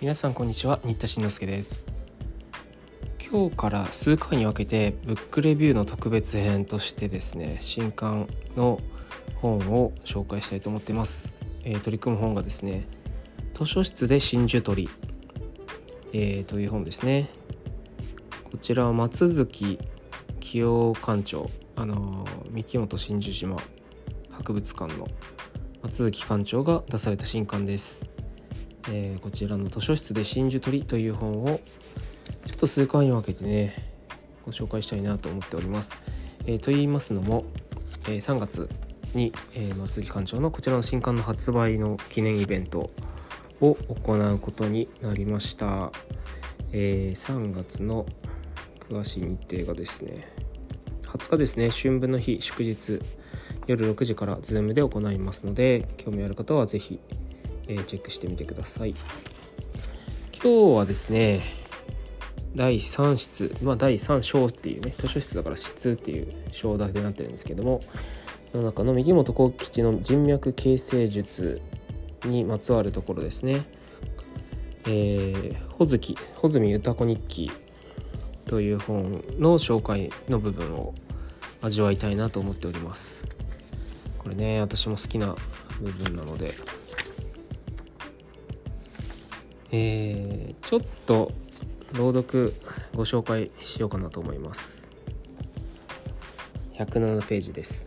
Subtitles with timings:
[0.00, 1.88] 皆さんこんにちは新田慎之介です。
[3.28, 8.78] 今日から数回に分けてブックレビューの特別編としてですね新刊の
[9.34, 11.32] 本を紹介したいと思っています、
[11.64, 12.86] えー、取り組む本がですね
[13.54, 14.88] 図書室で真珠取り、
[16.12, 17.28] えー、という本ですね。
[18.44, 19.80] こちらは松月
[20.38, 23.56] 清館長あの三木本真珠島
[24.30, 25.08] 博物館の
[25.82, 28.08] 松月館長が出された新刊です、
[28.90, 31.60] えー、こちらの図書室で真珠取りという本を
[32.46, 33.74] ちょっと数回に分けてね
[34.44, 36.00] ご紹介したいなと思っております、
[36.46, 37.44] えー、と言いますのも、
[38.06, 38.68] えー、3月
[39.14, 42.90] に、え松月館長のこちらの新刊の発売の記念イベント
[43.60, 45.90] を行うことになりました、
[46.72, 48.04] え3月の
[48.80, 50.30] 詳しい日程がですね
[51.08, 51.70] 20日ですね。
[51.70, 53.00] 春分の日祝日
[53.66, 57.00] 夜6時から Zoom で行いますので興味ある方は是非、
[57.68, 58.94] え、チェックしてみてください。
[60.42, 61.42] 今日はですね
[62.54, 67.80] 第3室まあ第3章っていうね図書室だから室っていう章立てになってるんですけども
[68.54, 71.60] の中の右本幸吉の人脈形成術
[72.24, 73.64] にまつわるところですね。
[74.86, 77.50] えー、穂月穂積歌子日記
[78.46, 80.94] という本の紹介の部分を
[81.62, 83.24] 味わいたいなと思っております。
[84.18, 85.36] これね私も好きな
[85.80, 86.54] 部分なので
[89.70, 91.32] えー、ちょっと
[91.92, 92.54] 朗読
[92.94, 94.88] ご紹介しようかなと思います。
[96.74, 97.86] 107ページです。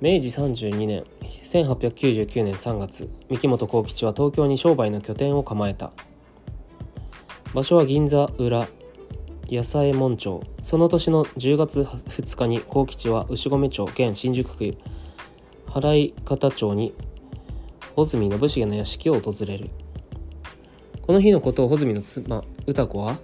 [0.00, 5.92] 明治32年1899年3月三木本幸吉は東京に商売の拠点を構えた。
[7.54, 8.68] 場所は銀座裏
[9.48, 10.42] 野菜門町。
[10.62, 14.76] その年の10月2日に幸吉は牛込町現新宿区
[15.66, 16.94] 払方町に
[17.94, 19.70] 穂積信繁の屋敷を訪れる。
[21.06, 23.16] この日のことを穂積の妻歌子は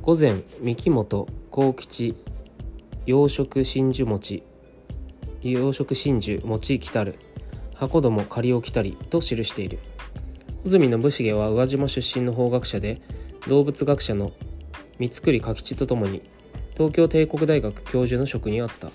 [0.00, 2.14] 午前三木本幸吉
[3.04, 4.42] 洋食真珠餅
[5.42, 7.18] 洋食真珠餅来たる
[7.74, 9.78] 箱ども借りを来たりと記している。
[10.64, 13.02] 穂積信繁は宇和島出身の法学者で
[13.46, 14.32] 動物学者の
[14.98, 16.22] 三栗柿吉とともに
[16.72, 18.88] 東京帝国大学教授の職にあった。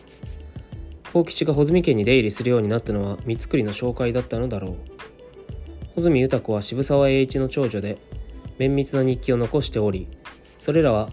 [1.14, 5.01] 幸吉が穂積家に出入りするようになったのは三栗の紹介だったのだろう。
[5.96, 7.98] 穂積歌子は渋沢栄一の長女で
[8.58, 10.08] 綿密な日記を残しており
[10.60, 11.10] それらは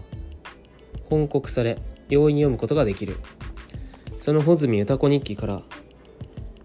[1.09, 3.17] 本告され容易に読むことができる。
[4.19, 5.61] その穂積歌子日記から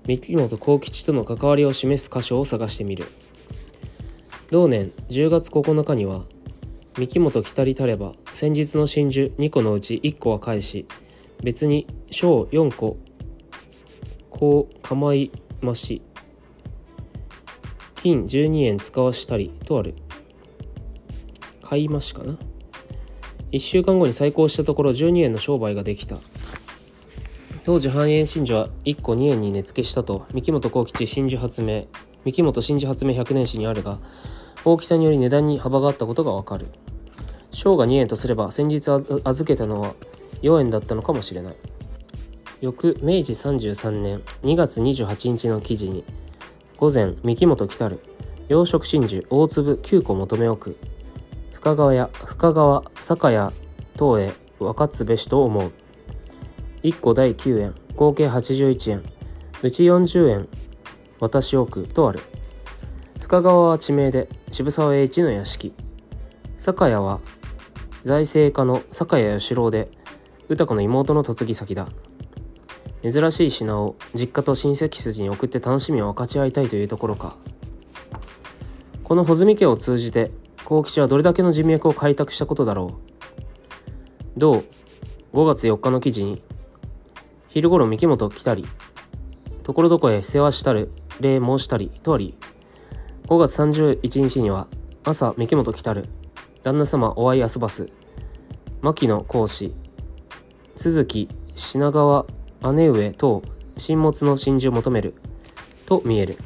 [0.07, 3.07] 三木本幸吉との関わりを示す箇所を探してみる。
[4.51, 6.25] 同年10月9日には
[6.99, 10.87] 三木本来たりたれば先日の真珠2個のうち1個は返し
[11.43, 12.99] 別に小4個
[14.31, 16.03] こう構いまし
[18.05, 19.95] 金12円使わしたりとある。
[21.63, 22.37] 買いましかな。
[23.51, 26.19] 1週間後に再興したところ12円の商売ができた。
[27.65, 31.87] 当時半円真珠は1個2円に値付けしたと三木本幸吉真珠発明
[32.27, 34.01] 三木本真珠発明100年史にあるが
[34.67, 36.67] 大きさにより値段に幅があったことがわかる。
[37.53, 38.91] 小が2円とすれば先日
[39.25, 39.95] 預けたのは
[40.43, 41.57] 4円だったのかもしれない。
[42.61, 46.05] 翌明治33年2月28日の記事に
[46.77, 48.01] 午前三木本来たる。
[48.49, 50.79] 養殖真珠大粒9個求め置く。
[51.53, 53.53] 深川や深川酒屋
[53.97, 55.73] 等へ分かつべしと思う。
[56.83, 59.03] 1個第9円合計81円。
[59.63, 60.49] うち40円
[61.21, 62.21] 渡し置くとある。
[63.21, 65.73] 深川は地名で渋沢栄一の屋敷。
[66.59, 67.21] 酒屋は
[68.05, 69.91] 財政家の酒屋義郎で
[70.49, 71.89] 歌子の妹の嫁ぎ先だ。
[73.11, 77.37] 珍しい品を実家と親戚筋に送って楽しみを分かち合いたいというところか。
[79.03, 80.31] この穂積家を通じて
[80.65, 83.15] 幸吉はどれだけの人脈を開拓したことだろう。
[84.37, 84.65] 同
[85.33, 86.43] 5月4日の記事に
[87.49, 88.67] 昼頃三木本来たり
[89.63, 90.91] ところどこへ世話したる
[91.21, 92.35] 礼申したりとあり
[93.29, 94.67] 5月31日には
[95.05, 96.09] 朝三木本来たる
[96.65, 97.89] 旦那様お会い遊ばす
[98.81, 99.73] 牧野講師
[100.77, 102.27] 鈴木品川
[102.73, 103.43] 姉上等
[103.77, 105.15] 新物の真珠を求める
[105.87, 106.39] と見える。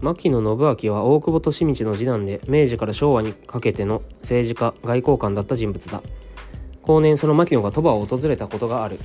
[0.00, 6.02] 牧野信明は大久保利通の次男で明治から昭和にかけての政治家外交官だった人物だ。
[6.82, 8.98] 後年その牧野が鳥羽を訪れたことがある。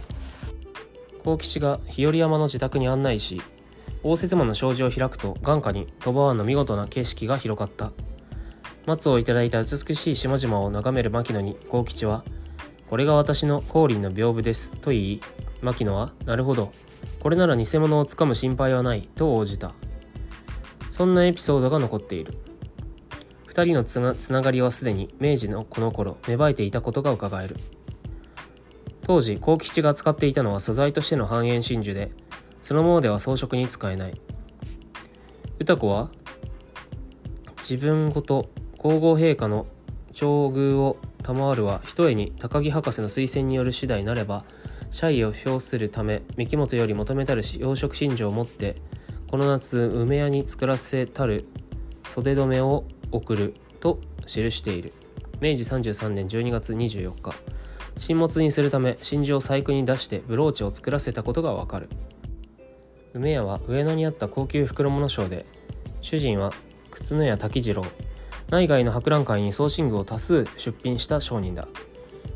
[1.24, 3.42] 幸吉が日和山の自宅に案内し
[4.04, 7.92] 応接間の障子を開くと眼下に鳥羽湾の見事な景色が広がった。
[8.86, 12.24] 松をいただいた美しい島々を眺める牧野に幸吉は
[12.89, 15.21] 「これが私の降臨の屏風です」と言い
[15.62, 16.71] 牧野は「なるほど。
[17.19, 19.74] これなら偽物をつかむ心配はない」と応じた。
[20.89, 22.38] そんなエピソードが残っている。
[23.47, 27.57] 2人のつなつながりはすでに明治のこの頃芽生えていたことがうかがえる。
[29.03, 32.12] 当時幸吉が使っていたのは素材としての半円真珠で
[32.62, 34.19] そのままでは装飾に使えない。
[35.59, 36.09] 歌子は
[37.57, 39.68] 自分ごと皇后陛下の
[40.19, 44.44] 境遇を賜るはひとえに高木博士の推薦による次第なれば
[44.92, 48.75] 謝意を表するため三木本より求めたる養殖真珠を持って
[49.30, 51.45] この夏梅屋に作らせたる
[52.04, 52.83] 袖留めを
[53.13, 54.92] 送ると記している。
[55.39, 57.33] 明治33年12月24日。
[57.95, 61.89] 沈没にするため真珠を細工に出してブローチを作らせたことがわかる。
[63.13, 65.45] 梅屋は上野にあった高級袋物商で
[66.01, 66.51] 主人は
[66.92, 67.86] 靴野屋滝次郎。
[68.49, 71.67] 内外の博覧会に送信具を多数出品した商人だ。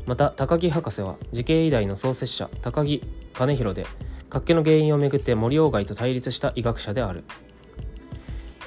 [0.06, 3.02] また高木博士は時系医大の創設者高木
[3.36, 3.86] 兼弘で
[4.28, 7.24] 活気の原因をめぐって森鴎外と対立した医学者である。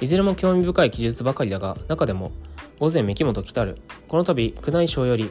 [0.00, 2.32] いずれも興味深い記述ばかりだが中でも
[2.78, 3.78] 午前三木本来たる。
[4.08, 5.30] この度宮内省より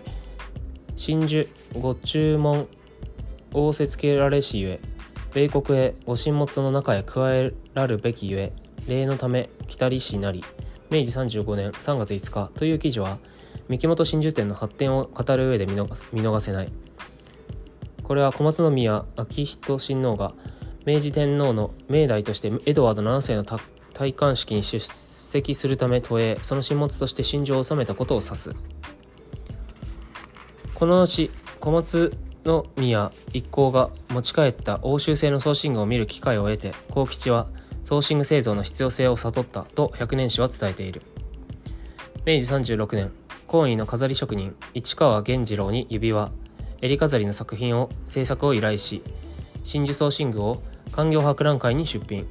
[0.95, 1.45] 真珠
[1.79, 2.67] ご注文
[3.53, 4.79] 仰せつけられしゆえ
[5.33, 8.53] 米国へご神物の中へ加えらるべきゆえ
[8.87, 10.43] 礼のため来たりしなり
[10.89, 13.17] 明治35年3月5日という記事は
[13.67, 16.71] 三木本真珠店の発展を語る上で見逃せない。
[18.03, 20.33] これは小松宮昭仁親王が
[20.85, 28.55] 明治天皇の命題としてエドワード7世の戴冠式に出席するため都営その神物として真珠を収めたことを指す。
[30.73, 31.29] この後
[31.59, 32.17] 小松
[32.77, 37.47] 宮一行が持ち帰った欧州製の送信具を見る機会を得て幸吉は
[37.87, 41.03] 送信具製造の必要性を悟ったと百年史は伝えている。
[42.25, 43.13] 明治36年
[43.47, 46.29] 懇意の飾り職人市川源次郎に指輪
[46.81, 49.03] 襟飾りの作品を制作を依頼し
[49.63, 50.57] 真珠送信具を
[50.91, 52.27] 官業博覧会に出品。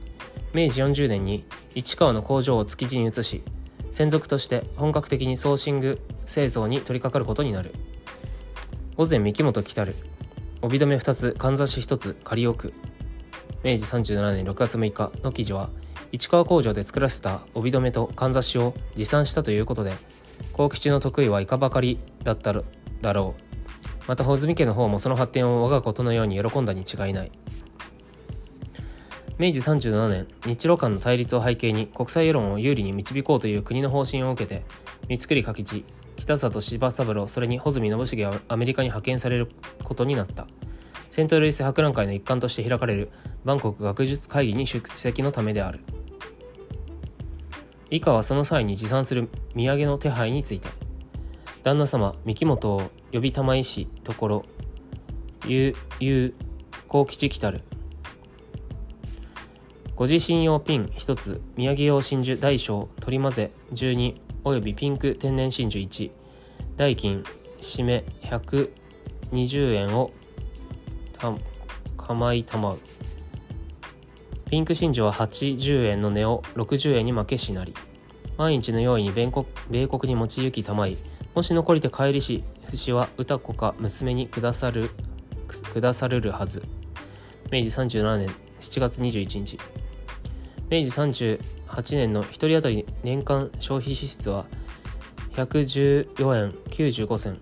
[0.53, 3.43] 明治40年に市川の工場を築地に移し
[3.91, 7.75] 専属として本格的に送信具製造に取り掛かることになる。
[8.99, 9.97] 午前三木本来たる
[10.61, 12.75] 帯留め2つかんざし1つ仮置く。
[13.67, 15.71] 明治37年6月6日の記事は
[16.13, 19.93] 市川工場で作らせた帯留めとかんざしを持参したということで
[20.53, 22.55] 幸吉の得意はいかばかりだった
[23.01, 23.43] だろう。
[24.07, 27.33] また穂積家の方もその発展を我がことのように喜んだに違いない。
[29.37, 34.63] 明治37年日露間の対立を背景に国際世論を有利に導こうという国の方針を受けて
[35.09, 35.85] 三栗柿地
[36.15, 39.49] 北里柴三郎それに穂積信繁はアメリカに派遣される
[39.83, 40.47] ことになった。
[41.11, 43.11] セントルイス博覧会の一環として開かれる
[43.45, 45.81] バンコク学術会議に出席のためである。
[47.91, 50.69] 以下はその際に持参する土産の手配について
[51.63, 54.45] 旦那様三木本を呼び玉石ところ
[55.47, 56.35] ゆゆ
[56.89, 57.63] 幸吉来たる。
[59.95, 66.11] ご自身用ピン1つ土産用真珠大小取り混ぜ12およびピンク天然真珠1
[66.77, 67.23] 代金
[67.61, 70.11] 締め120円を
[71.17, 71.33] た
[71.97, 72.79] 構いたまう。
[74.49, 77.75] ピンク真珠は80円の値を60円に負けしなり。
[78.39, 80.97] 毎日のように米国米国に持ち行きたまい。
[81.35, 84.91] もし残りて帰りし節は歌子か娘にくださる
[85.73, 86.63] くださるるはず。
[87.51, 88.29] 明治37年
[88.61, 89.59] 7月21日。
[90.71, 94.47] 明治38年の1人当たり年間消費支出は
[95.35, 97.41] 114円95銭。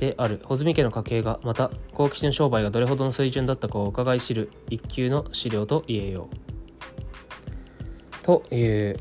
[0.00, 0.40] である。
[0.42, 8.24] 穂積家の家計がまた幸吉の商売がどれほどの水準だったかを伺い知る一級の資料と言えよう。
[8.24, 8.96] という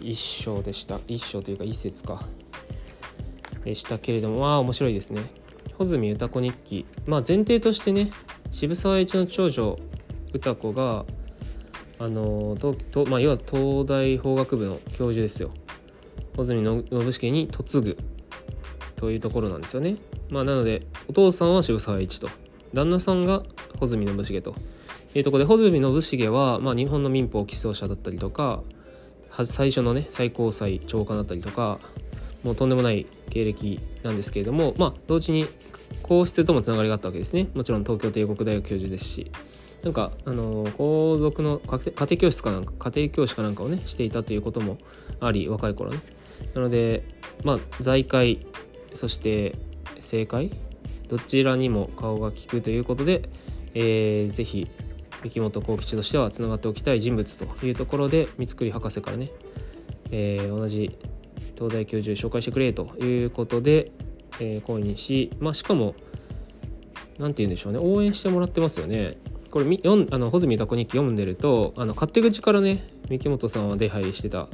[0.00, 1.00] 一章でした。
[1.08, 2.22] 一章というか一節か。
[3.64, 5.20] でしたけれどもまあ面白いですね。
[5.76, 6.86] 穂積歌子日記。
[7.06, 8.12] まあ前提としてね
[8.52, 9.76] 渋沢栄一の長女
[10.32, 11.04] 歌子が
[11.98, 15.50] あの東東、まあ、要は東大法学部の教授ですよ。
[16.36, 18.15] 穂積信繁に嫁ぐ。
[18.96, 19.96] というところなんですよね。
[20.30, 22.28] まあ、なのでお父さんは渋沢栄一と。
[22.72, 23.42] 旦那さんが
[23.74, 24.54] 穂積信繁と。
[25.14, 25.58] いうところで穂
[26.00, 28.62] 積信繁は、まあ、日本の民法起訴者だったりとか
[29.44, 31.78] 最初のね最高裁長官だったりとか
[32.42, 35.46] もうとんでもない経歴なんですけれどもまあ同時に
[36.02, 37.48] 皇室ともつながりがあったわけですね。
[37.54, 39.30] もちろん東京帝国大学教授ですし。
[39.82, 44.78] なんかあの皇族の家庭教室かなんか家庭教師かなんかをねしていたということも
[45.20, 46.00] あり若い頃ね。
[46.54, 47.04] なので
[47.44, 48.44] まあ財界
[48.96, 49.54] そして
[49.98, 50.50] 正解？
[51.08, 53.28] どちらにも顔が利くということで、
[53.74, 54.66] えー、ぜひ
[55.22, 59.30] 三木本幸吉としてはつながっておきたい人物というところで三栗博士からね、
[60.10, 60.98] えー、同じ
[61.54, 63.92] 東大教授紹介してくれということで、
[64.40, 65.94] えー、講演し、まあ、しかも
[67.18, 69.16] 何て言うんでしょうね応援してもらってますよね。
[69.50, 74.48] これ読んあの穂積タコ日記読んでるとあの勝手口からね三木本さんは出入りしてた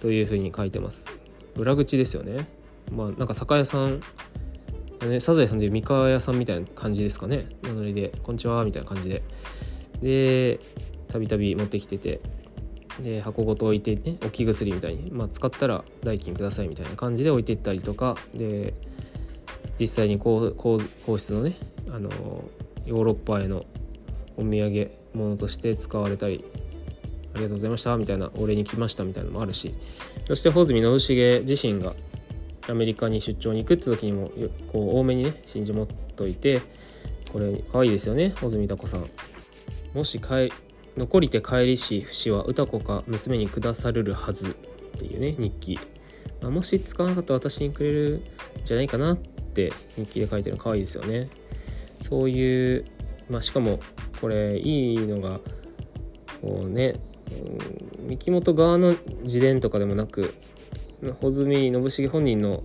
[0.00, 1.04] というふうに書いてます。
[1.56, 2.46] 裏口ですよね。
[2.90, 4.00] まあなんか酒屋さん
[5.06, 7.46] ね、サザエさんで三河屋さんみたいな感じですかね。
[7.62, 9.22] 名乗りで「こんにちは」みたいな感じで。
[10.02, 10.60] で
[11.08, 12.20] たびたび持ってきてて
[13.00, 18.74] で箱ごと置いてね置き薬みたいに、まあ、使ったら代金くださいみたいな感じで置いていったりとかで
[19.78, 20.80] 実際に皇皇
[21.18, 21.56] 室のね
[21.90, 22.10] あの
[22.86, 23.64] ヨーロッパへの
[24.36, 26.44] お土産物として使われたり
[27.34, 29.74] ありがとうございましたみたいなお礼に来ましたみたいなのもあるし
[30.26, 31.92] そして穂積信重自身が
[32.68, 34.30] アメリカに出張に行くって時にも
[34.72, 36.60] こう多めにね真珠持っといて
[37.32, 39.06] これ可愛いですよね穂積タ子さん。
[39.94, 40.52] もし帰
[40.96, 44.52] 残りて帰りし節は歌子か娘に下さるるはずっ
[44.98, 45.78] ていうね日記、
[46.40, 48.22] まあ、もし使わなかったら私にくれる
[48.62, 51.28] んじゃないかなって日記で書いてるの可愛いですよね。
[52.02, 52.84] そういう、
[53.28, 53.80] まあ、しかも
[54.20, 55.40] これいいのが
[56.42, 57.00] こうね、
[58.00, 60.34] うん、三木本側の自伝とかでもなく
[61.12, 61.50] 穂積
[61.90, 62.62] 信重本人の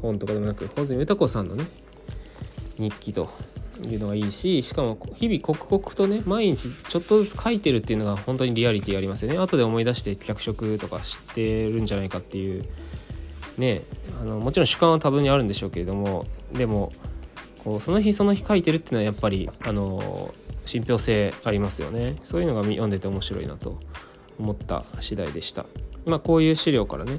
[0.00, 1.64] 本とかでもなく穂積歌子さんのね
[2.78, 3.30] 日記と
[3.84, 12.64] いうのがいいししかも日々刻々とね毎日ちょっとずつ書いてるっていうのが本当にリアリティありますよね後で思い出して脚色とか知ってるんじゃないかっていう
[13.58, 13.82] ね
[14.20, 16.92] あのもちろん主観は多分にあるんでしょうけれどもでも
[17.64, 23.78] こうその日その日書いてるっていうのはやっぱりあの信憑性ありますよねそういうのが読んでて面白いなと
[24.38, 25.66] 思った次第でした。
[26.06, 27.18] まあ、こういう資料からね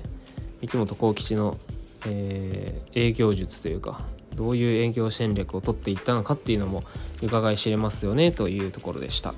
[0.61, 1.57] 三木本幸吉の、
[2.07, 6.83] えー、営業術というかどういう営業戦略を取っていったのかっていうのも
[7.21, 9.33] 伺い知れますよねというところでした。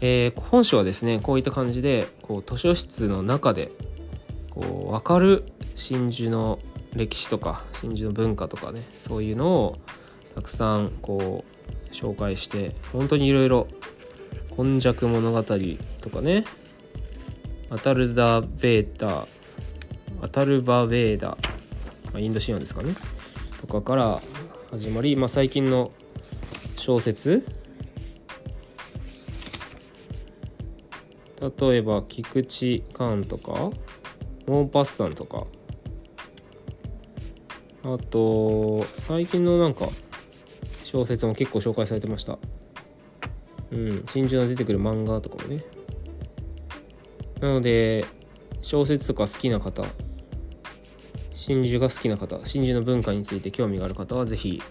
[0.00, 3.70] えー、本書はですねこういった感じでこう図書室の中で
[4.50, 6.58] こう分かる真珠の
[6.94, 9.78] 歴史とか真珠の文化とかねそういうのを
[10.34, 11.44] たくさんこ
[11.90, 13.68] う紹介して本当にいろいろ
[14.56, 16.44] 「今昔物語」とかね
[17.74, 19.26] アタルダ・ベータ
[20.22, 21.36] アタルバ・ベーダ、
[22.12, 22.94] ま、インド神話ですかね。
[23.60, 24.20] とかから
[24.70, 25.90] 始まり、まあ、最近の
[26.76, 27.44] 小説。
[31.40, 33.52] 例えば菊池寛とか
[34.46, 35.44] モーパッサンとか。
[37.82, 39.88] あと最近のなんか
[40.84, 42.38] 小説も結構紹介されてました。
[43.72, 45.73] うん真珠の出てくる漫画とかもね。
[47.44, 48.06] なので
[48.62, 49.84] 小説とか好きな方
[51.34, 54.62] 真珠が好きな方真珠の文化について興味がある方は是非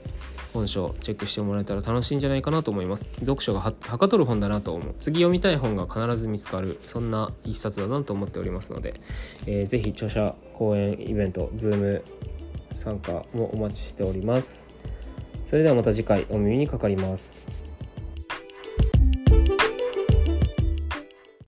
[0.54, 3.08] 本書チェックしてもらえたら楽しいんじゃないかなと思います。
[3.20, 4.96] 読書がはかどる本だなと思う。
[5.00, 9.00] 次読みたい本が必ず見つかるそんな一冊だなと思っておりますので、
[9.46, 12.02] えー、ぜひ著者講演イベント Zoom
[12.72, 14.68] 参加もお待ちしております。
[15.46, 17.43] それではまた次回お耳にかかります。